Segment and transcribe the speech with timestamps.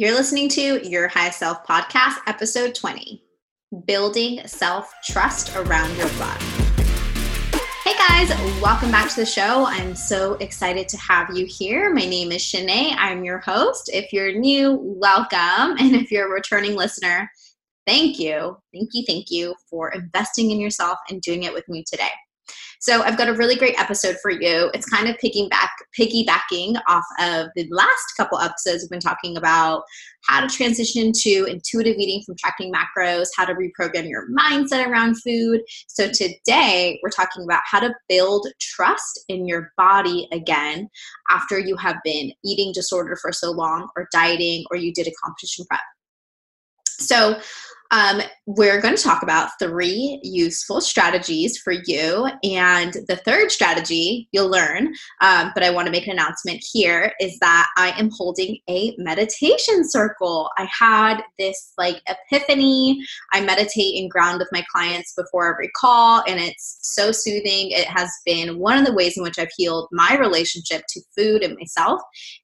[0.00, 3.20] You're listening to Your High Self Podcast, episode 20
[3.84, 6.44] Building Self Trust Around Your Body.
[7.82, 8.28] Hey guys,
[8.62, 9.66] welcome back to the show.
[9.66, 11.92] I'm so excited to have you here.
[11.92, 12.94] My name is Shanae.
[12.96, 13.90] I'm your host.
[13.92, 15.36] If you're new, welcome.
[15.80, 17.28] And if you're a returning listener,
[17.84, 18.56] thank you.
[18.72, 19.02] Thank you.
[19.04, 22.06] Thank you for investing in yourself and doing it with me today.
[22.80, 24.70] So I've got a really great episode for you.
[24.74, 25.48] It's kind of piggybacking
[25.98, 29.82] piggybacking off of the last couple episodes we've been talking about
[30.26, 35.16] how to transition to intuitive eating from tracking macros, how to reprogram your mindset around
[35.22, 35.60] food.
[35.88, 40.88] So today we're talking about how to build trust in your body again
[41.30, 45.12] after you have been eating disorder for so long or dieting or you did a
[45.22, 45.80] competition prep.
[47.00, 47.40] So
[47.90, 52.28] um, we're going to talk about three useful strategies for you.
[52.42, 57.12] And the third strategy you'll learn, um, but I want to make an announcement here,
[57.20, 60.50] is that I am holding a meditation circle.
[60.58, 63.00] I had this like epiphany.
[63.32, 67.70] I meditate and ground with my clients before every call, and it's so soothing.
[67.70, 71.42] It has been one of the ways in which I've healed my relationship to food
[71.42, 72.00] and myself.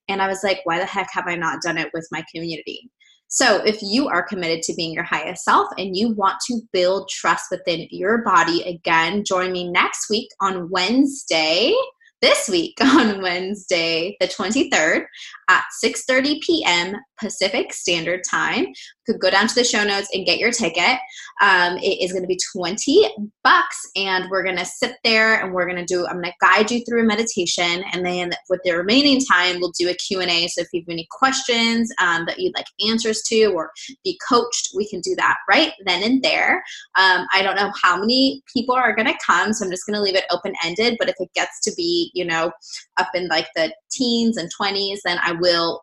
[0.09, 2.91] And I was like, why the heck have I not done it with my community?
[3.35, 7.09] So, if you are committed to being your highest self and you want to build
[7.09, 11.75] trust within your body, again, join me next week on Wednesday
[12.23, 15.05] this week on Wednesday, the 23rd
[15.51, 16.95] at 6:30 p.m.
[17.19, 18.67] Pacific Standard Time.
[18.67, 18.75] You
[19.07, 20.99] could go down to the show notes and get your ticket.
[21.41, 23.09] Um, it is going to be 20
[23.43, 26.07] bucks, and we're going to sit there and we're going to do.
[26.07, 29.73] I'm going to guide you through a meditation, and then with the remaining time, we'll
[29.79, 30.49] do a Q&A.
[30.49, 33.71] So if you have any questions um, that you'd like answers to or
[34.05, 36.63] be coached, we can do that right then and there.
[36.99, 39.97] Um, I don't know how many people are going to come, so I'm just going
[39.97, 40.97] to leave it open ended.
[40.99, 42.53] But if it gets to be, you know,
[42.97, 45.83] up in like the teens and 20s, then I will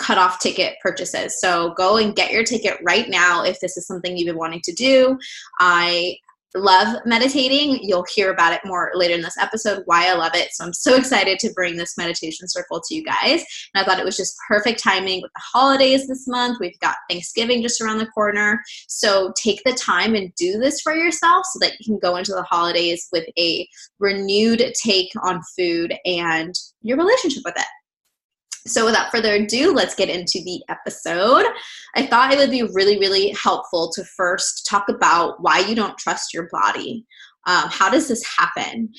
[0.00, 1.40] um, cut off ticket purchases.
[1.40, 4.62] So go and get your ticket right now if this is something you've been wanting
[4.64, 5.18] to do.
[5.58, 6.16] I
[6.56, 7.78] love meditating.
[7.80, 10.52] You'll hear about it more later in this episode, why I love it.
[10.52, 13.44] So I'm so excited to bring this meditation circle to you guys.
[13.74, 16.58] And I thought it was just perfect timing with the holidays this month.
[16.60, 18.60] We've got Thanksgiving just around the corner.
[18.88, 22.32] So take the time and do this for yourself so that you can go into
[22.32, 23.68] the holidays with a
[24.00, 27.66] renewed take on food and your relationship with it.
[28.66, 31.46] So, without further ado, let's get into the episode.
[31.94, 35.96] I thought it would be really, really helpful to first talk about why you don't
[35.98, 37.06] trust your body.
[37.46, 38.92] Um, how does this happen?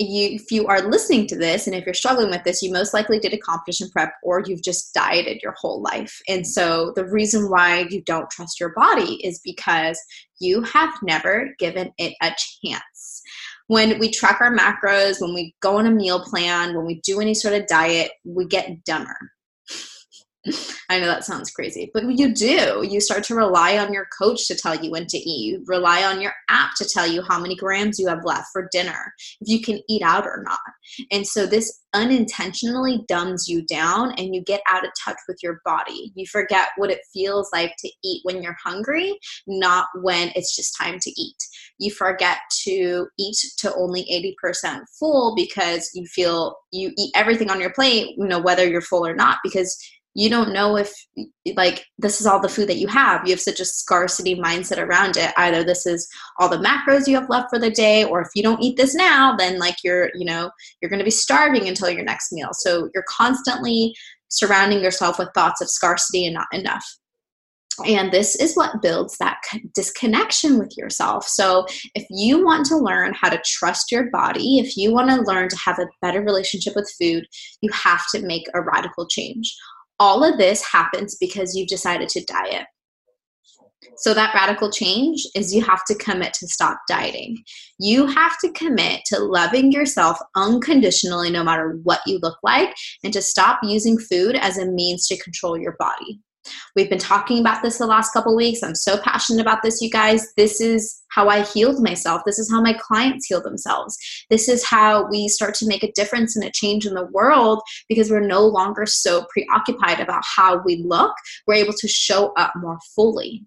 [0.00, 2.94] You, if you are listening to this and if you're struggling with this, you most
[2.94, 6.20] likely did a competition prep or you've just dieted your whole life.
[6.26, 10.00] And so, the reason why you don't trust your body is because
[10.40, 12.32] you have never given it a
[12.62, 13.22] chance
[13.66, 17.20] when we track our macros, when we go on a meal plan, when we do
[17.20, 19.16] any sort of diet, we get dumber.
[20.90, 22.86] I know that sounds crazy, but you do.
[22.88, 25.52] You start to rely on your coach to tell you when to eat.
[25.52, 28.68] You rely on your app to tell you how many grams you have left for
[28.70, 30.60] dinner, if you can eat out or not.
[31.10, 35.60] And so this unintentionally dumbs you down and you get out of touch with your
[35.64, 36.12] body.
[36.14, 40.76] You forget what it feels like to eat when you're hungry, not when it's just
[40.76, 41.36] time to eat.
[41.78, 47.60] You forget to eat to only 80% full because you feel you eat everything on
[47.60, 49.76] your plate, you know, whether you're full or not, because
[50.14, 50.92] you don't know if
[51.56, 53.26] like this is all the food that you have.
[53.26, 55.32] You have such a scarcity mindset around it.
[55.36, 56.08] Either this is
[56.38, 58.94] all the macros you have left for the day or if you don't eat this
[58.94, 62.50] now then like you're you know you're going to be starving until your next meal.
[62.52, 63.94] So you're constantly
[64.28, 66.84] surrounding yourself with thoughts of scarcity and not enough.
[67.84, 69.38] And this is what builds that
[69.74, 71.26] disconnection with yourself.
[71.26, 75.22] So, if you want to learn how to trust your body, if you want to
[75.22, 77.26] learn to have a better relationship with food,
[77.62, 79.56] you have to make a radical change
[80.04, 82.66] all of this happens because you've decided to diet.
[83.96, 87.38] So, that radical change is you have to commit to stop dieting.
[87.78, 93.14] You have to commit to loving yourself unconditionally, no matter what you look like, and
[93.14, 96.20] to stop using food as a means to control your body.
[96.76, 98.62] We've been talking about this the last couple weeks.
[98.62, 100.34] I'm so passionate about this, you guys.
[100.36, 102.22] This is how I healed myself.
[102.24, 103.96] This is how my clients heal themselves.
[104.30, 107.60] This is how we start to make a difference and a change in the world
[107.88, 111.14] because we're no longer so preoccupied about how we look.
[111.46, 113.44] We're able to show up more fully.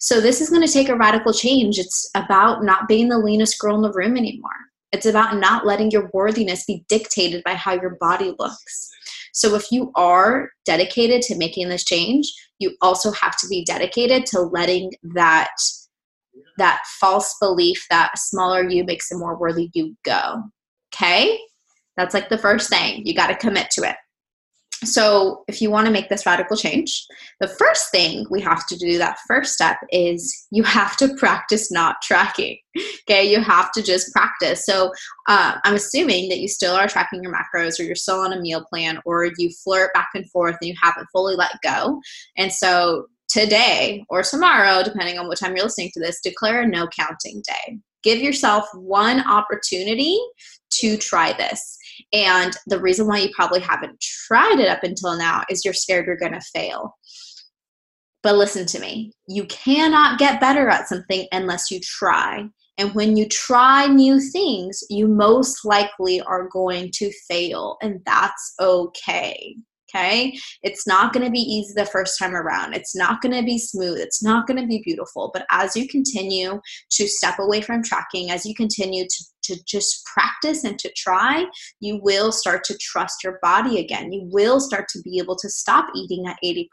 [0.00, 1.78] So, this is going to take a radical change.
[1.78, 4.50] It's about not being the leanest girl in the room anymore.
[4.92, 8.90] It's about not letting your worthiness be dictated by how your body looks.
[9.32, 14.26] So if you are dedicated to making this change, you also have to be dedicated
[14.26, 15.50] to letting that
[16.58, 20.42] that false belief that smaller you makes a more worthy you go.
[20.94, 21.38] Okay?
[21.96, 23.06] That's like the first thing.
[23.06, 23.96] You got to commit to it.
[24.84, 27.06] so, if you want to make this radical change,
[27.40, 31.70] the first thing we have to do, that first step, is you have to practice
[31.70, 32.58] not tracking.
[33.08, 34.64] Okay, you have to just practice.
[34.64, 34.90] So,
[35.28, 38.40] uh, I'm assuming that you still are tracking your macros, or you're still on a
[38.40, 42.00] meal plan, or you flirt back and forth and you haven't fully let go.
[42.36, 46.66] And so, today or tomorrow, depending on what time you're listening to this, declare a
[46.66, 47.78] no counting day.
[48.02, 50.18] Give yourself one opportunity
[50.80, 51.78] to try this.
[52.12, 56.06] And the reason why you probably haven't tried it up until now is you're scared
[56.06, 56.96] you're going to fail.
[58.22, 62.48] But listen to me you cannot get better at something unless you try.
[62.78, 68.54] And when you try new things, you most likely are going to fail, and that's
[68.58, 69.56] okay.
[69.94, 70.38] Okay.
[70.62, 72.74] It's not going to be easy the first time around.
[72.74, 73.98] It's not going to be smooth.
[73.98, 75.30] It's not going to be beautiful.
[75.34, 76.60] But as you continue
[76.90, 81.44] to step away from tracking, as you continue to, to just practice and to try,
[81.80, 84.12] you will start to trust your body again.
[84.12, 86.66] You will start to be able to stop eating at 80%.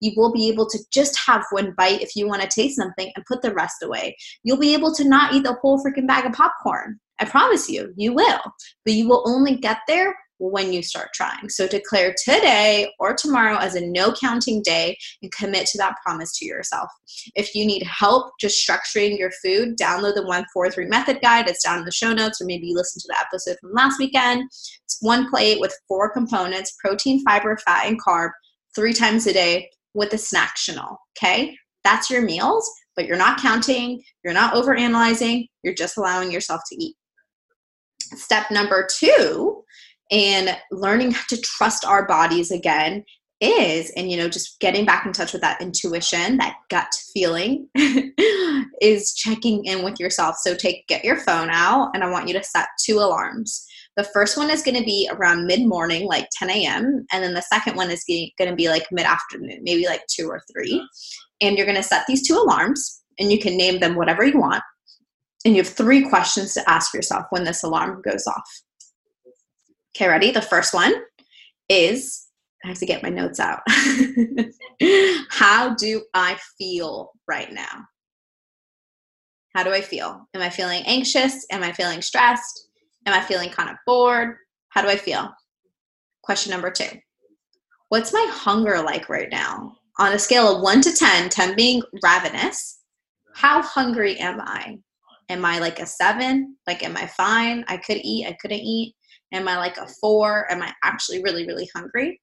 [0.00, 3.12] You will be able to just have one bite if you want to taste something
[3.14, 4.16] and put the rest away.
[4.42, 6.98] You'll be able to not eat the whole freaking bag of popcorn.
[7.20, 8.40] I promise you, you will.
[8.84, 11.48] But you will only get there when you start trying.
[11.48, 16.36] So declare today or tomorrow as a no counting day and commit to that promise
[16.38, 16.88] to yourself.
[17.34, 21.48] If you need help just structuring your food, download the 143 method guide.
[21.48, 23.98] It's down in the show notes, or maybe you listen to the episode from last
[23.98, 24.42] weekend.
[24.84, 28.30] It's one plate with four components protein, fiber, fat, and carb
[28.74, 30.96] three times a day with a snacktional.
[31.18, 31.56] Okay?
[31.84, 36.60] That's your meals, but you're not counting, you're not over analyzing, you're just allowing yourself
[36.70, 36.94] to eat.
[38.14, 39.57] Step number two
[40.10, 43.04] and learning to trust our bodies again
[43.40, 47.68] is and you know just getting back in touch with that intuition that gut feeling
[48.80, 50.36] is checking in with yourself.
[50.40, 53.64] So take get your phone out and i want you to set two alarms.
[53.96, 57.42] The first one is going to be around mid-morning like 10 a.m and then the
[57.42, 60.84] second one is going to be like mid-afternoon maybe like 2 or 3
[61.40, 64.38] and you're going to set these two alarms and you can name them whatever you
[64.38, 64.62] want.
[65.44, 68.62] And you have three questions to ask yourself when this alarm goes off
[69.96, 70.30] Okay, ready?
[70.30, 70.92] The first one
[71.68, 72.26] is
[72.64, 73.60] I have to get my notes out.
[75.30, 77.84] How do I feel right now?
[79.54, 80.28] How do I feel?
[80.34, 81.46] Am I feeling anxious?
[81.50, 82.68] Am I feeling stressed?
[83.06, 84.36] Am I feeling kind of bored?
[84.70, 85.32] How do I feel?
[86.22, 86.90] Question number two
[87.88, 89.76] What's my hunger like right now?
[89.98, 92.80] On a scale of 1 to 10, 10 being ravenous,
[93.34, 94.78] how hungry am I?
[95.28, 96.56] Am I like a 7?
[96.66, 97.64] Like, am I fine?
[97.66, 98.94] I could eat, I couldn't eat.
[99.32, 100.50] Am I like a four?
[100.50, 102.20] Am I actually really, really hungry?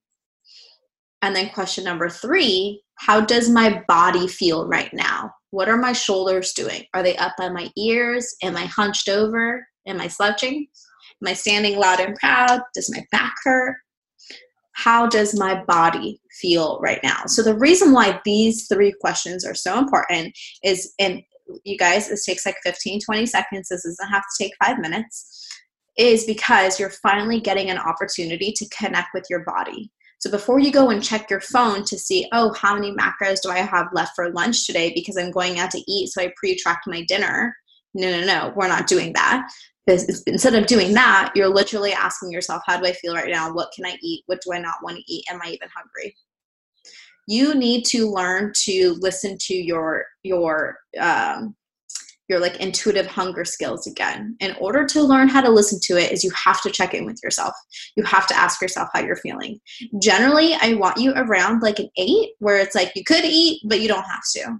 [1.21, 5.31] And then question number three How does my body feel right now?
[5.51, 6.83] What are my shoulders doing?
[6.93, 8.35] Are they up by my ears?
[8.43, 9.65] Am I hunched over?
[9.87, 10.67] Am I slouching?
[11.23, 12.61] Am I standing loud and proud?
[12.73, 13.77] Does my back hurt?
[14.73, 17.23] How does my body feel right now?
[17.27, 21.21] So, the reason why these three questions are so important is, and
[21.63, 23.69] you guys, this takes like 15, 20 seconds.
[23.69, 25.44] This doesn't have to take five minutes
[25.97, 29.91] is because you're finally getting an opportunity to connect with your body.
[30.19, 33.49] So before you go and check your phone to see, oh, how many macros do
[33.49, 36.55] I have left for lunch today because I'm going out to eat, so I pre
[36.55, 37.55] tracked my dinner.
[37.93, 39.47] No, no, no, we're not doing that.
[39.87, 43.53] Instead of doing that, you're literally asking yourself, how do I feel right now?
[43.53, 44.23] What can I eat?
[44.25, 45.23] What do I not want to eat?
[45.29, 46.15] Am I even hungry?
[47.27, 51.55] You need to learn to listen to your your um,
[52.27, 54.35] your like intuitive hunger skills again.
[54.39, 57.05] In order to learn how to listen to it is you have to check in
[57.05, 57.53] with yourself.
[57.95, 59.59] You have to ask yourself how you're feeling.
[60.01, 63.81] Generally, I want you around like an 8 where it's like you could eat but
[63.81, 64.57] you don't have to.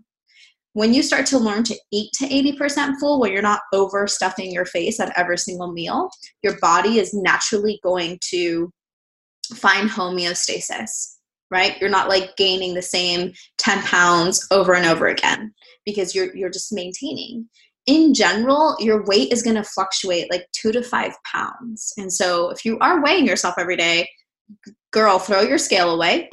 [0.74, 4.66] When you start to learn to eat to 80% full where you're not overstuffing your
[4.66, 6.10] face at every single meal,
[6.44, 8.70] your body is naturally going to
[9.54, 11.15] find homeostasis
[11.56, 11.80] right?
[11.80, 15.54] You're not like gaining the same 10 pounds over and over again
[15.86, 17.48] because you're you're just maintaining.
[17.88, 21.94] In general your weight is going to fluctuate like two to five pounds.
[21.98, 24.08] And so if you are weighing yourself every day
[24.92, 26.30] girl throw your scale away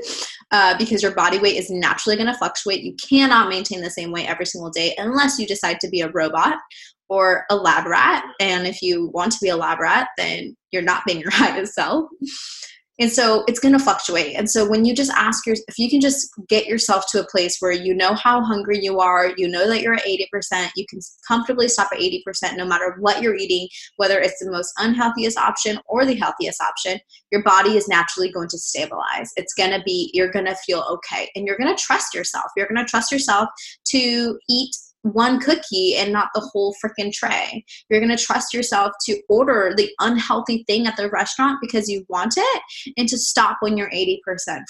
[0.50, 2.82] uh, because your body weight is naturally going to fluctuate.
[2.82, 6.10] You cannot maintain the same weight every single day unless you decide to be a
[6.10, 6.58] robot
[7.08, 8.24] or a lab rat.
[8.40, 11.74] And if you want to be a lab rat then you're not being your highest
[11.74, 12.06] self
[13.00, 14.36] and so it's going to fluctuate.
[14.36, 17.26] And so when you just ask your, if you can just get yourself to a
[17.26, 20.86] place where you know how hungry you are, you know that you're at 80%, you
[20.88, 25.36] can comfortably stop at 80% no matter what you're eating, whether it's the most unhealthiest
[25.36, 27.00] option or the healthiest option,
[27.32, 29.32] your body is naturally going to stabilize.
[29.36, 31.28] It's going to be, you're going to feel okay.
[31.34, 32.46] And you're going to trust yourself.
[32.56, 33.48] You're going to trust yourself
[33.88, 37.64] to eat one cookie and not the whole freaking tray.
[37.88, 42.06] You're going to trust yourself to order the unhealthy thing at the restaurant because you
[42.08, 42.62] want it
[42.96, 44.18] and to stop when you're 80%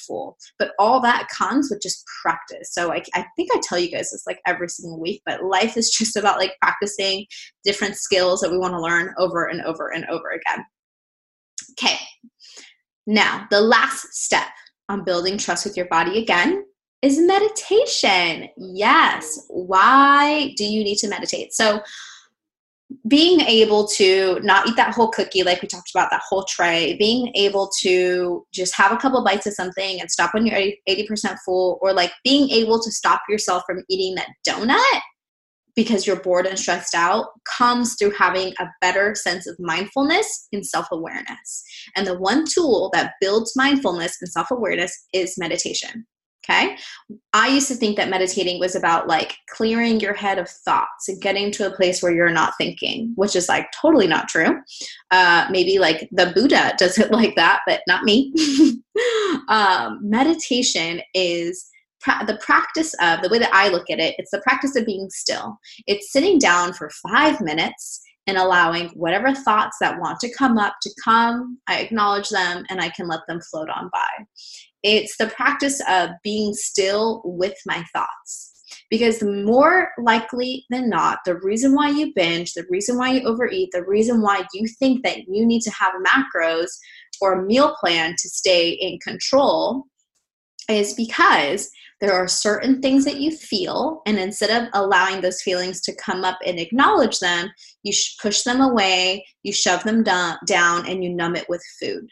[0.06, 0.36] full.
[0.58, 2.72] But all that comes with just practice.
[2.72, 5.76] So I, I think I tell you guys this like every single week, but life
[5.76, 7.26] is just about like practicing
[7.64, 10.64] different skills that we want to learn over and over and over again.
[11.72, 11.96] Okay.
[13.06, 14.48] Now, the last step
[14.88, 16.64] on building trust with your body again
[17.04, 18.49] is meditation.
[18.56, 19.44] Yes.
[19.49, 21.52] Why do you need to meditate?
[21.52, 21.82] So,
[23.08, 26.96] being able to not eat that whole cookie, like we talked about, that whole tray,
[26.96, 31.37] being able to just have a couple bites of something and stop when you're 80%
[31.44, 35.00] full, or like being able to stop yourself from eating that donut
[35.75, 37.26] because you're bored and stressed out
[37.58, 41.64] comes through having a better sense of mindfulness and self awareness.
[41.96, 46.06] And the one tool that builds mindfulness and self awareness is meditation.
[46.48, 46.76] Okay.
[47.32, 51.20] I used to think that meditating was about like clearing your head of thoughts and
[51.20, 54.60] getting to a place where you're not thinking, which is like totally not true.
[55.10, 58.32] Uh, maybe like the Buddha does it like that, but not me.
[59.48, 61.66] um, meditation is
[62.00, 64.84] pra- the practice of the way that I look at it, it's the practice of
[64.84, 65.58] being still.
[65.86, 70.75] It's sitting down for five minutes and allowing whatever thoughts that want to come up
[70.83, 71.59] to come.
[71.66, 74.25] I acknowledge them and I can let them float on by.
[74.83, 78.50] It's the practice of being still with my thoughts.
[78.90, 83.71] Because more likely than not, the reason why you binge, the reason why you overeat,
[83.73, 86.69] the reason why you think that you need to have macros
[87.21, 89.85] or a meal plan to stay in control
[90.68, 95.80] is because there are certain things that you feel, and instead of allowing those feelings
[95.83, 97.50] to come up and acknowledge them,
[97.83, 102.09] you push them away, you shove them down, down and you numb it with food.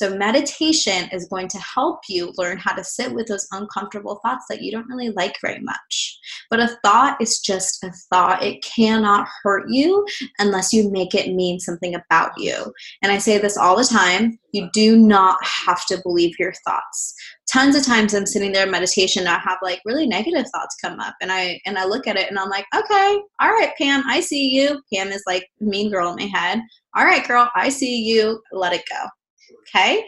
[0.00, 4.46] So, meditation is going to help you learn how to sit with those uncomfortable thoughts
[4.48, 6.18] that you don't really like very much.
[6.48, 8.42] But a thought is just a thought.
[8.42, 10.06] It cannot hurt you
[10.38, 12.72] unless you make it mean something about you.
[13.02, 17.14] And I say this all the time you do not have to believe your thoughts.
[17.52, 20.98] Tons of times I'm sitting there in meditation, I have like really negative thoughts come
[20.98, 24.02] up, and I and I look at it and I'm like, okay, all right, Pam,
[24.06, 24.80] I see you.
[24.94, 26.62] Pam is like mean girl in my head.
[26.96, 28.40] All right, girl, I see you.
[28.50, 29.06] Let it go
[29.68, 30.04] Okay.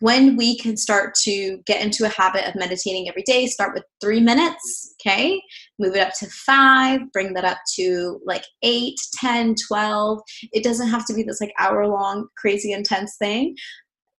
[0.00, 3.84] When we can start to get into a habit of meditating every day, start with
[3.98, 5.40] three minutes, okay?
[5.78, 10.20] Move it up to five, bring that up to like eight, ten, twelve.
[10.52, 13.56] It doesn't have to be this like hour long, crazy intense thing.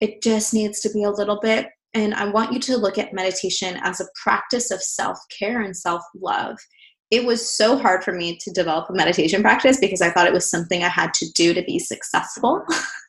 [0.02, 1.68] It just needs to be a little bit.
[1.94, 5.78] And I want you to look at meditation as a practice of self care and
[5.78, 6.58] self love
[7.10, 10.34] it was so hard for me to develop a meditation practice because I thought it
[10.34, 12.66] was something I had to do to be successful.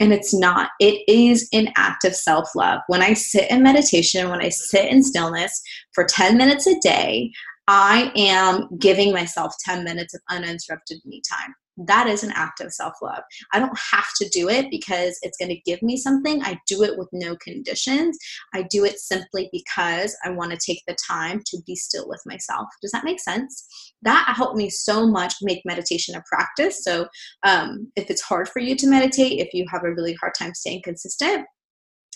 [0.00, 0.70] and it's not.
[0.80, 2.80] It is an act of self love.
[2.86, 7.32] When I sit in meditation, when I sit in stillness for 10 minutes a day,
[7.68, 12.72] I am giving myself 10 minutes of uninterrupted me time that is an act of
[12.72, 13.22] self love.
[13.52, 16.42] I don't have to do it because it's going to give me something.
[16.42, 18.18] I do it with no conditions.
[18.54, 22.22] I do it simply because I want to take the time to be still with
[22.26, 22.68] myself.
[22.80, 23.66] Does that make sense?
[24.02, 26.82] That helped me so much make meditation a practice.
[26.82, 27.06] So,
[27.44, 30.54] um, if it's hard for you to meditate, if you have a really hard time
[30.54, 31.46] staying consistent,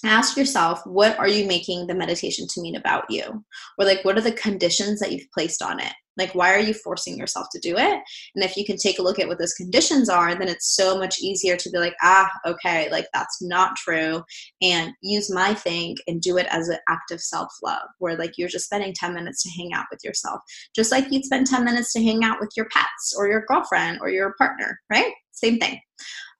[0.05, 3.45] ask yourself what are you making the meditation to mean about you
[3.79, 6.75] or like what are the conditions that you've placed on it like, why are you
[6.75, 8.00] forcing yourself to do it?
[8.35, 10.99] And if you can take a look at what those conditions are, then it's so
[10.99, 14.23] much easier to be like, ah, okay, like that's not true.
[14.62, 18.37] And use my thing and do it as an act of self love, where like
[18.37, 20.41] you're just spending 10 minutes to hang out with yourself,
[20.75, 23.99] just like you'd spend 10 minutes to hang out with your pets or your girlfriend
[24.00, 25.12] or your partner, right?
[25.33, 25.81] Same thing.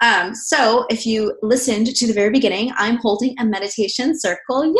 [0.01, 4.75] Um, so if you listened to the very beginning, I'm holding a meditation circle.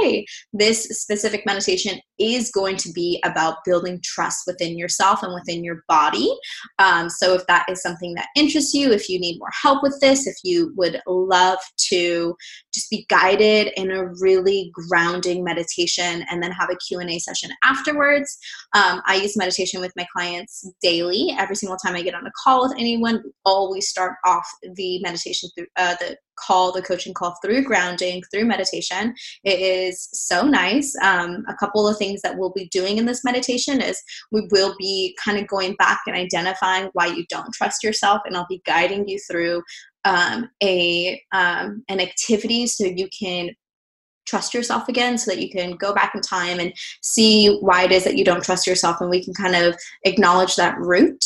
[0.00, 0.24] Yay!
[0.52, 5.82] This specific meditation is going to be about building trust within yourself and within your
[5.88, 6.30] body.
[6.78, 9.98] Um, so if that is something that interests you, if you need more help with
[10.00, 11.58] this, if you would love
[11.88, 12.34] to
[12.74, 18.38] just be guided in a really grounding meditation and then have a q&a session afterwards
[18.74, 22.30] um, i use meditation with my clients daily every single time i get on a
[22.42, 27.14] call with anyone we always start off the meditation through uh, the call the coaching
[27.14, 29.14] call through grounding through meditation.
[29.44, 30.94] It is so nice.
[31.02, 34.74] Um, a couple of things that we'll be doing in this meditation is we will
[34.78, 38.62] be kind of going back and identifying why you don't trust yourself and i'll be
[38.66, 39.62] guiding you through
[40.04, 43.50] um, a um, an activity so you can
[44.26, 47.92] trust yourself again so that you can go back in time and see why it
[47.92, 51.24] is that you don't trust yourself and we can kind of acknowledge that root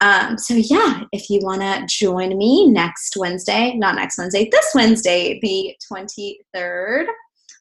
[0.00, 4.70] um, so yeah if you want to join me next wednesday not next wednesday this
[4.74, 7.06] wednesday the 23rd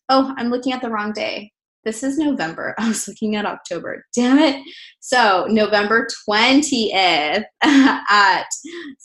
[0.10, 1.52] oh i'm looking at the wrong day
[1.84, 2.76] this is November.
[2.80, 4.06] I was looking at October.
[4.16, 4.64] Damn it.
[5.00, 8.46] So November 20th at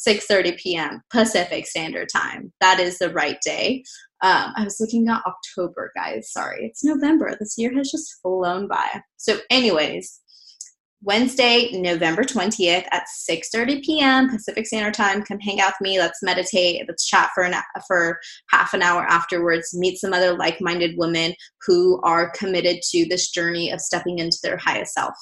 [0.09, 1.03] 6:30 p.m.
[1.11, 2.53] Pacific Standard Time.
[2.61, 3.83] That is the right day.
[4.23, 6.33] Um, I was looking at October, guys.
[6.33, 7.37] Sorry, it's November.
[7.39, 9.03] This year has just flown by.
[9.19, 10.21] So, anyways,
[11.03, 14.31] Wednesday, November 20th at 6:30 p.m.
[14.31, 15.23] Pacific Standard Time.
[15.23, 15.99] Come hang out with me.
[15.99, 16.85] Let's meditate.
[16.89, 17.55] Let's chat for an
[17.87, 18.19] for
[18.51, 19.75] half an hour afterwards.
[19.75, 21.35] Meet some other like-minded women
[21.67, 25.15] who are committed to this journey of stepping into their highest self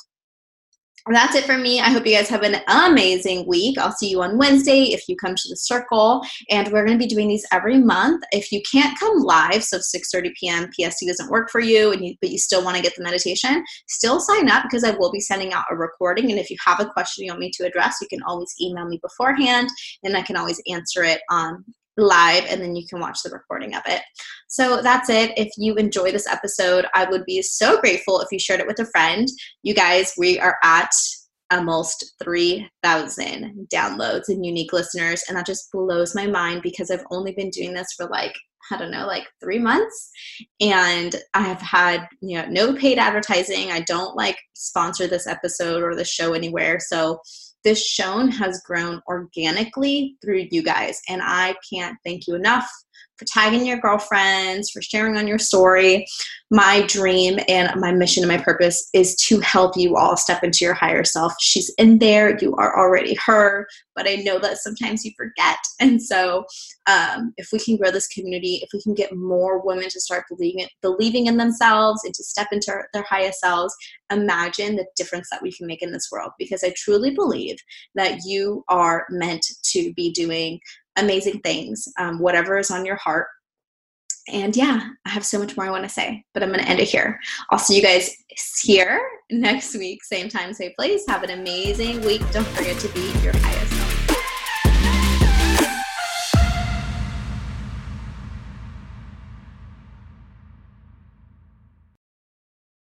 [1.13, 1.81] that's it for me.
[1.81, 3.77] I hope you guys have an amazing week.
[3.77, 6.23] I'll see you on Wednesday if you come to the circle.
[6.49, 8.25] And we're going to be doing these every month.
[8.33, 10.71] If you can't come live, so 6:30 p.m.
[10.73, 13.63] PST doesn't work for you, and you, but you still want to get the meditation,
[13.87, 16.31] still sign up because I will be sending out a recording.
[16.31, 18.87] And if you have a question you want me to address, you can always email
[18.87, 19.69] me beforehand,
[20.05, 21.65] and I can always answer it on
[21.97, 24.03] live and then you can watch the recording of it.
[24.49, 25.33] So that's it.
[25.37, 28.79] If you enjoy this episode, I would be so grateful if you shared it with
[28.79, 29.29] a friend.
[29.63, 30.93] You guys, we are at
[31.51, 35.23] almost 3,000 downloads and unique listeners.
[35.29, 38.35] And that just blows my mind because I've only been doing this for like,
[38.71, 40.11] I don't know, like three months.
[40.61, 43.71] And I have had, you know, no paid advertising.
[43.71, 46.81] I don't like sponsor this episode or the show anywhere.
[46.81, 47.21] So
[47.65, 51.01] this shown has grown organically through you guys.
[51.09, 52.69] And I can't thank you enough
[53.19, 56.07] for tagging your girlfriends, for sharing on your story.
[56.51, 60.65] My dream and my mission and my purpose is to help you all step into
[60.65, 61.33] your higher self.
[61.41, 63.67] She's in there, you are already her,
[63.97, 65.57] but I know that sometimes you forget.
[65.81, 66.45] And so,
[66.87, 70.25] um, if we can grow this community, if we can get more women to start
[70.31, 73.75] believing, believing in themselves and to step into their highest selves,
[74.11, 76.31] imagine the difference that we can make in this world.
[76.39, 77.57] Because I truly believe
[77.97, 80.61] that you are meant to be doing
[80.97, 83.29] amazing things, um, whatever is on your heart.
[84.33, 86.69] And yeah, I have so much more I want to say, but I'm going to
[86.69, 87.21] end it here.
[87.51, 88.11] I'll see you guys
[88.63, 91.05] here next week, same time, same place.
[91.09, 92.23] Have an amazing week.
[92.33, 93.35] Don't forget to be your